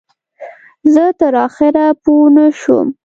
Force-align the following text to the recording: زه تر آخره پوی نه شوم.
زه 0.93 1.05
تر 1.19 1.33
آخره 1.45 1.85
پوی 2.03 2.27
نه 2.35 2.45
شوم. 2.59 2.87